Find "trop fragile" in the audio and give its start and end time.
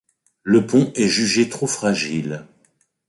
1.47-2.47